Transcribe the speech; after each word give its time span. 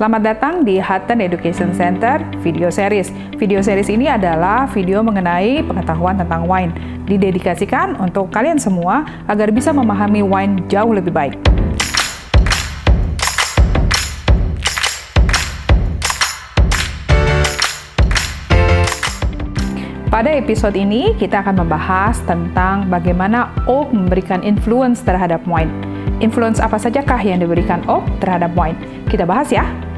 Selamat 0.00 0.32
datang 0.32 0.64
di 0.64 0.80
Hutton 0.80 1.20
Education 1.20 1.76
Center 1.76 2.24
Video 2.40 2.72
Series. 2.72 3.12
Video 3.36 3.60
series 3.60 3.92
ini 3.92 4.08
adalah 4.08 4.64
video 4.64 5.04
mengenai 5.04 5.60
pengetahuan 5.60 6.16
tentang 6.16 6.48
wine. 6.48 6.72
Didedikasikan 7.04 8.00
untuk 8.00 8.32
kalian 8.32 8.56
semua 8.56 9.04
agar 9.28 9.52
bisa 9.52 9.76
memahami 9.76 10.24
wine 10.24 10.64
jauh 10.72 10.96
lebih 10.96 11.12
baik. 11.12 11.36
Pada 20.08 20.32
episode 20.32 20.80
ini, 20.80 21.12
kita 21.20 21.44
akan 21.44 21.68
membahas 21.68 22.16
tentang 22.24 22.88
bagaimana 22.88 23.52
oak 23.68 23.92
memberikan 23.92 24.40
influence 24.40 25.04
terhadap 25.04 25.44
wine. 25.44 25.68
Influence 26.24 26.56
apa 26.56 26.80
sajakah 26.80 27.20
yang 27.20 27.44
diberikan 27.44 27.84
oak 27.84 28.08
terhadap 28.24 28.56
wine? 28.56 28.80
Kita 29.04 29.28
bahas 29.28 29.52
ya. 29.52 29.89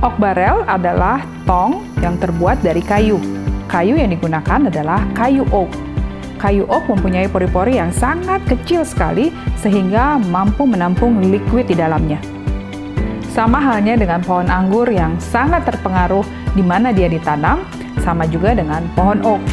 Oak 0.00 0.16
barrel 0.16 0.64
adalah 0.64 1.20
tong 1.44 1.84
yang 2.00 2.16
terbuat 2.16 2.64
dari 2.64 2.80
kayu. 2.80 3.20
Kayu 3.68 4.00
yang 4.00 4.08
digunakan 4.08 4.72
adalah 4.72 5.04
kayu 5.12 5.44
oak. 5.52 5.68
Kayu 6.40 6.64
oak 6.72 6.88
mempunyai 6.88 7.28
pori-pori 7.28 7.76
yang 7.76 7.92
sangat 7.92 8.40
kecil 8.48 8.80
sekali 8.80 9.28
sehingga 9.60 10.16
mampu 10.16 10.64
menampung 10.64 11.20
liquid 11.20 11.68
di 11.68 11.76
dalamnya. 11.76 12.16
Sama 13.28 13.60
halnya 13.60 14.00
dengan 14.00 14.24
pohon 14.24 14.48
anggur 14.48 14.88
yang 14.88 15.20
sangat 15.20 15.68
terpengaruh 15.68 16.24
di 16.56 16.64
mana 16.64 16.96
dia 16.96 17.12
ditanam, 17.12 17.60
sama 18.00 18.24
juga 18.24 18.56
dengan 18.56 18.88
pohon 18.96 19.20
oak. 19.20 19.44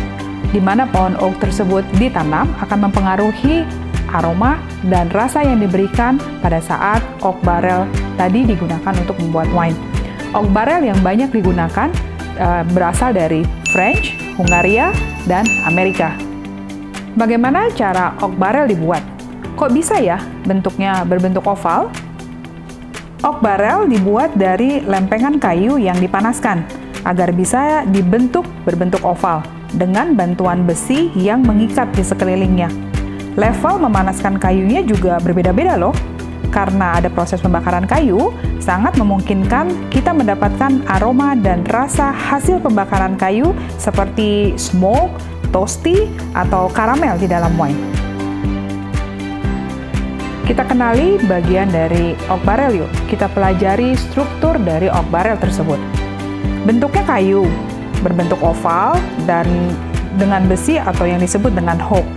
Di 0.56 0.64
mana 0.64 0.88
pohon 0.88 1.20
oak 1.20 1.44
tersebut 1.44 1.84
ditanam 2.00 2.48
akan 2.64 2.88
mempengaruhi 2.88 3.68
aroma 4.16 4.56
dan 4.88 5.12
rasa 5.12 5.44
yang 5.44 5.60
diberikan 5.60 6.16
pada 6.40 6.64
saat 6.64 7.04
oak 7.20 7.36
barrel 7.44 7.84
tadi 8.16 8.48
digunakan 8.48 8.96
untuk 8.96 9.20
membuat 9.20 9.52
wine. 9.52 9.97
Oak 10.36 10.52
barrel 10.52 10.92
yang 10.92 11.00
banyak 11.00 11.32
digunakan 11.32 11.88
uh, 12.36 12.64
berasal 12.76 13.16
dari 13.16 13.48
French, 13.72 14.12
Hungaria, 14.36 14.92
dan 15.24 15.48
Amerika. 15.64 16.12
Bagaimana 17.16 17.72
cara 17.72 18.12
oak 18.20 18.36
barrel 18.36 18.68
dibuat? 18.68 19.00
Kok 19.56 19.72
bisa 19.72 19.96
ya 20.04 20.20
bentuknya 20.44 21.08
berbentuk 21.08 21.48
oval? 21.48 21.88
Oak 23.24 23.40
barrel 23.40 23.88
dibuat 23.88 24.36
dari 24.36 24.84
lempengan 24.84 25.40
kayu 25.40 25.80
yang 25.80 25.96
dipanaskan 25.98 26.62
agar 27.08 27.32
bisa 27.32 27.88
dibentuk 27.88 28.44
berbentuk 28.68 29.02
oval 29.08 29.42
dengan 29.80 30.12
bantuan 30.12 30.68
besi 30.68 31.08
yang 31.16 31.40
mengikat 31.40 31.88
di 31.96 32.04
sekelilingnya. 32.04 32.68
Level 33.40 33.80
memanaskan 33.80 34.36
kayunya 34.38 34.84
juga 34.84 35.24
berbeda-beda 35.24 35.80
loh. 35.80 35.96
Karena 36.50 36.98
ada 36.98 37.12
proses 37.12 37.44
pembakaran 37.44 37.84
kayu, 37.86 38.32
sangat 38.58 38.96
memungkinkan 38.96 39.92
kita 39.92 40.16
mendapatkan 40.16 40.84
aroma 40.88 41.36
dan 41.36 41.68
rasa 41.68 42.10
hasil 42.12 42.64
pembakaran 42.64 43.20
kayu 43.20 43.52
seperti 43.76 44.56
smoke, 44.56 45.12
toasty, 45.52 46.08
atau 46.32 46.72
karamel 46.72 47.20
di 47.20 47.28
dalam 47.28 47.54
wine. 47.60 47.78
Kita 50.48 50.64
kenali 50.64 51.20
bagian 51.28 51.68
dari 51.68 52.16
oak 52.32 52.40
barrel 52.48 52.88
yuk. 52.88 52.92
Kita 53.12 53.28
pelajari 53.28 54.00
struktur 54.00 54.56
dari 54.56 54.88
oak 54.88 55.12
barrel 55.12 55.36
tersebut. 55.36 55.76
Bentuknya 56.64 57.04
kayu, 57.04 57.44
berbentuk 58.00 58.40
oval, 58.40 58.96
dan 59.28 59.44
dengan 60.16 60.48
besi 60.48 60.80
atau 60.80 61.04
yang 61.04 61.20
disebut 61.20 61.52
dengan 61.52 61.76
hook 61.78 62.08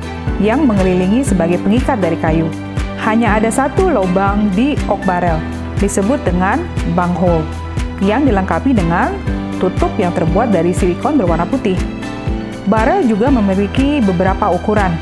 yang 0.40 0.64
mengelilingi 0.64 1.20
sebagai 1.20 1.60
pengikat 1.60 2.00
dari 2.00 2.16
kayu 2.16 2.48
hanya 3.04 3.40
ada 3.40 3.48
satu 3.48 3.88
lubang 3.88 4.52
di 4.52 4.76
oak 4.84 5.00
barrel, 5.08 5.40
disebut 5.80 6.20
dengan 6.20 6.60
bunghole, 6.92 7.44
yang 8.04 8.28
dilengkapi 8.28 8.76
dengan 8.76 9.16
tutup 9.56 9.92
yang 9.96 10.12
terbuat 10.12 10.52
dari 10.52 10.72
silikon 10.76 11.16
berwarna 11.16 11.48
putih. 11.48 11.76
Barrel 12.68 13.08
juga 13.08 13.32
memiliki 13.32 14.04
beberapa 14.04 14.52
ukuran, 14.52 14.92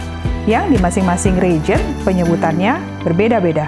yang 0.47 0.71
di 0.71 0.79
masing-masing 0.79 1.37
region 1.43 1.83
penyebutannya 2.07 2.79
berbeda-beda. 3.03 3.67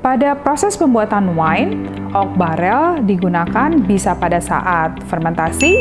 Pada 0.00 0.38
proses 0.38 0.78
pembuatan 0.78 1.34
wine, 1.34 1.84
oak 2.14 2.32
barrel 2.38 3.02
digunakan 3.04 3.74
bisa 3.84 4.16
pada 4.16 4.38
saat 4.40 5.02
fermentasi 5.10 5.74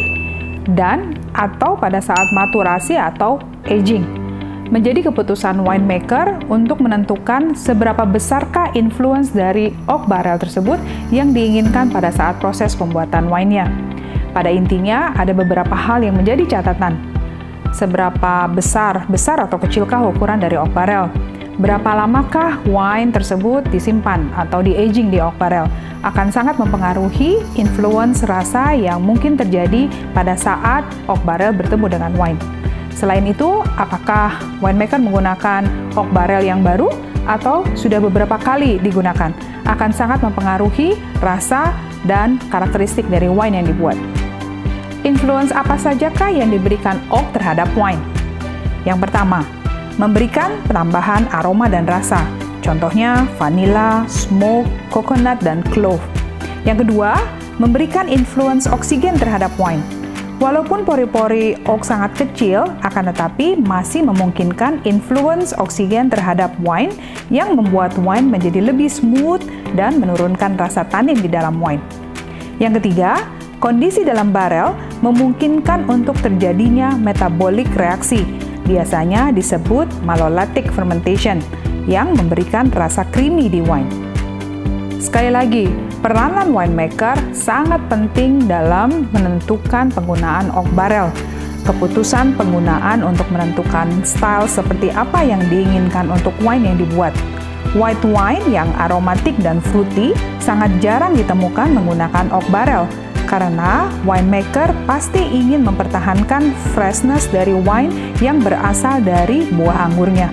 dan 0.74 1.14
atau 1.32 1.78
pada 1.78 2.02
saat 2.02 2.26
maturasi 2.34 2.98
atau 2.98 3.38
aging 3.70 4.25
menjadi 4.74 5.12
keputusan 5.12 5.62
winemaker 5.62 6.42
untuk 6.50 6.82
menentukan 6.82 7.54
seberapa 7.54 8.02
besarkah 8.06 8.74
influence 8.74 9.30
dari 9.30 9.70
oak 9.86 10.10
barrel 10.10 10.42
tersebut 10.42 10.82
yang 11.14 11.34
diinginkan 11.36 11.94
pada 11.94 12.10
saat 12.10 12.42
proses 12.42 12.74
pembuatan 12.74 13.30
wine-nya. 13.30 13.70
Pada 14.34 14.50
intinya, 14.52 15.14
ada 15.16 15.32
beberapa 15.32 15.72
hal 15.72 16.04
yang 16.04 16.18
menjadi 16.18 16.58
catatan. 16.60 16.98
Seberapa 17.72 18.50
besar, 18.52 19.06
besar 19.08 19.40
atau 19.40 19.60
kecilkah 19.60 20.02
ukuran 20.12 20.42
dari 20.42 20.58
oak 20.58 20.72
barrel? 20.74 21.12
Berapa 21.56 22.04
lamakah 22.04 22.60
wine 22.68 23.16
tersebut 23.16 23.64
disimpan 23.72 24.28
atau 24.36 24.60
di-aging 24.60 25.08
di 25.08 25.24
oak 25.24 25.40
barrel? 25.40 25.72
Akan 26.04 26.28
sangat 26.28 26.60
mempengaruhi 26.60 27.40
influence 27.56 28.28
rasa 28.28 28.76
yang 28.76 29.00
mungkin 29.00 29.40
terjadi 29.40 29.88
pada 30.12 30.36
saat 30.36 30.84
oak 31.08 31.24
barrel 31.24 31.56
bertemu 31.56 31.86
dengan 31.88 32.12
wine. 32.20 32.65
Selain 32.96 33.28
itu, 33.28 33.60
apakah 33.76 34.40
winemaker 34.64 34.98
menggunakan 35.04 35.68
oak 36.00 36.10
barrel 36.16 36.48
yang 36.48 36.64
baru 36.64 36.88
atau 37.28 37.68
sudah 37.76 38.00
beberapa 38.00 38.40
kali 38.40 38.80
digunakan 38.80 39.36
akan 39.68 39.92
sangat 39.92 40.24
mempengaruhi 40.24 40.96
rasa 41.20 41.76
dan 42.08 42.40
karakteristik 42.48 43.04
dari 43.12 43.28
wine 43.28 43.60
yang 43.60 43.68
dibuat. 43.68 44.00
Influence 45.04 45.52
apa 45.52 45.76
sajakah 45.76 46.32
yang 46.32 46.50
diberikan 46.50 46.98
oak 47.12 47.28
terhadap 47.36 47.68
wine? 47.76 48.00
Yang 48.88 49.10
pertama, 49.10 49.44
memberikan 50.00 50.56
penambahan 50.66 51.28
aroma 51.36 51.68
dan 51.68 51.84
rasa. 51.86 52.24
Contohnya 52.64 53.28
vanilla, 53.38 54.08
smoke, 54.10 54.66
coconut, 54.90 55.38
dan 55.44 55.62
clove. 55.70 56.02
Yang 56.66 56.88
kedua, 56.88 57.20
memberikan 57.62 58.10
influence 58.10 58.66
oksigen 58.66 59.20
terhadap 59.20 59.54
wine. 59.62 59.84
Walaupun 60.36 60.84
pori-pori 60.84 61.56
oak 61.64 61.88
sangat 61.88 62.12
kecil, 62.20 62.68
akan 62.84 63.08
tetapi 63.16 63.56
masih 63.64 64.04
memungkinkan 64.04 64.84
influence 64.84 65.56
oksigen 65.56 66.12
terhadap 66.12 66.52
wine 66.60 66.92
yang 67.32 67.56
membuat 67.56 67.96
wine 68.04 68.28
menjadi 68.28 68.60
lebih 68.60 68.92
smooth 68.92 69.40
dan 69.80 69.96
menurunkan 69.96 70.60
rasa 70.60 70.84
tanin 70.92 71.16
di 71.16 71.32
dalam 71.32 71.56
wine. 71.64 71.80
Yang 72.60 72.84
ketiga, 72.84 73.24
kondisi 73.64 74.04
dalam 74.04 74.36
barel 74.36 74.76
memungkinkan 75.00 75.88
untuk 75.88 76.20
terjadinya 76.20 77.00
metabolic 77.00 77.72
reaksi, 77.80 78.28
biasanya 78.68 79.32
disebut 79.32 79.88
malolactic 80.04 80.68
fermentation, 80.76 81.40
yang 81.88 82.12
memberikan 82.12 82.68
rasa 82.76 83.08
creamy 83.16 83.48
di 83.48 83.64
wine. 83.64 83.88
Sekali 85.00 85.30
lagi, 85.30 85.66
Peranan 86.06 86.54
winemaker 86.54 87.18
sangat 87.34 87.82
penting 87.90 88.46
dalam 88.46 89.10
menentukan 89.10 89.90
penggunaan 89.90 90.54
oak 90.54 90.70
barrel. 90.78 91.10
Keputusan 91.66 92.38
penggunaan 92.38 93.02
untuk 93.02 93.26
menentukan 93.34 93.90
style 94.06 94.46
seperti 94.46 94.94
apa 94.94 95.26
yang 95.26 95.42
diinginkan 95.50 96.14
untuk 96.14 96.30
wine 96.46 96.70
yang 96.70 96.78
dibuat. 96.78 97.10
White 97.74 98.06
wine 98.06 98.46
yang 98.54 98.70
aromatik 98.78 99.34
dan 99.42 99.58
fruity 99.74 100.14
sangat 100.38 100.70
jarang 100.78 101.18
ditemukan 101.18 101.74
menggunakan 101.74 102.30
oak 102.30 102.46
barrel 102.54 102.86
karena 103.26 103.90
winemaker 104.06 104.70
pasti 104.86 105.26
ingin 105.26 105.66
mempertahankan 105.66 106.54
freshness 106.78 107.26
dari 107.34 107.58
wine 107.66 108.14
yang 108.22 108.38
berasal 108.46 109.02
dari 109.02 109.50
buah 109.58 109.90
anggurnya. 109.90 110.30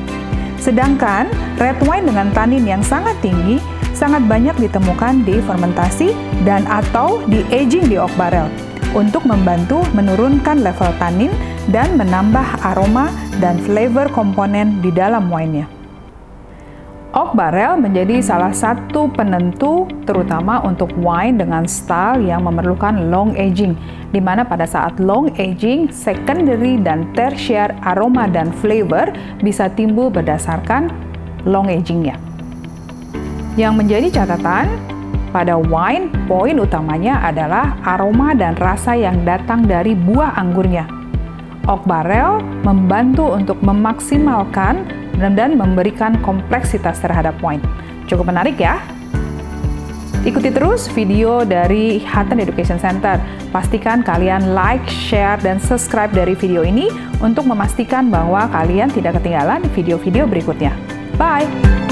Sedangkan 0.61 1.33
red 1.57 1.81
wine 1.89 2.13
dengan 2.13 2.29
tanin 2.37 2.69
yang 2.69 2.85
sangat 2.85 3.17
tinggi 3.25 3.57
sangat 4.03 4.27
banyak 4.27 4.59
ditemukan 4.59 5.23
di 5.23 5.39
fermentasi 5.47 6.11
dan 6.43 6.67
atau 6.67 7.23
di 7.31 7.47
aging 7.55 7.87
di 7.87 7.95
oak 8.03 8.11
barrel 8.19 8.51
untuk 8.99 9.23
membantu 9.23 9.79
menurunkan 9.95 10.59
level 10.59 10.91
tanin 10.99 11.31
dan 11.71 11.95
menambah 11.95 12.67
aroma 12.67 13.15
dan 13.39 13.63
flavor 13.63 14.11
komponen 14.11 14.83
di 14.83 14.91
dalam 14.91 15.31
wine-nya. 15.31 15.71
Oak 17.15 17.39
barrel 17.39 17.79
menjadi 17.79 18.19
salah 18.25 18.51
satu 18.51 19.07
penentu 19.15 19.87
terutama 20.03 20.59
untuk 20.67 20.91
wine 20.99 21.39
dengan 21.39 21.69
style 21.71 22.27
yang 22.27 22.43
memerlukan 22.43 23.07
long 23.07 23.37
aging, 23.39 23.79
di 24.11 24.19
mana 24.19 24.43
pada 24.43 24.67
saat 24.67 24.99
long 24.99 25.31
aging, 25.39 25.93
secondary 25.95 26.81
dan 26.81 27.07
tertiary 27.15 27.77
aroma 27.87 28.27
dan 28.27 28.51
flavor 28.51 29.15
bisa 29.45 29.71
timbul 29.71 30.11
berdasarkan 30.11 30.91
long 31.45 31.69
agingnya. 31.71 32.32
Yang 33.53 33.73
menjadi 33.85 34.09
catatan 34.23 34.81
pada 35.29 35.61
wine, 35.61 36.09
poin 36.25 36.57
utamanya 36.57 37.21
adalah 37.21 37.77
aroma 37.85 38.33
dan 38.33 38.57
rasa 38.57 38.97
yang 38.97 39.25
datang 39.29 39.69
dari 39.69 39.93
buah 39.93 40.37
anggurnya. 40.41 40.89
Oak 41.69 41.85
barrel 41.85 42.41
membantu 42.65 43.33
untuk 43.33 43.61
memaksimalkan 43.61 44.89
dan 45.21 45.55
memberikan 45.55 46.19
kompleksitas 46.25 46.99
terhadap 47.05 47.37
wine. 47.45 47.63
Cukup 48.09 48.33
menarik 48.33 48.57
ya? 48.57 48.81
Ikuti 50.23 50.55
terus 50.55 50.87
video 50.91 51.43
dari 51.43 51.99
Hutton 52.03 52.39
Education 52.39 52.79
Center. 52.79 53.19
Pastikan 53.51 54.01
kalian 54.07 54.55
like, 54.57 54.87
share, 54.89 55.37
dan 55.43 55.61
subscribe 55.61 56.15
dari 56.15 56.33
video 56.33 56.65
ini 56.65 56.89
untuk 57.21 57.45
memastikan 57.45 58.09
bahwa 58.09 58.49
kalian 58.49 58.89
tidak 58.89 59.21
ketinggalan 59.21 59.61
video-video 59.77 60.25
berikutnya. 60.25 60.73
Bye! 61.21 61.92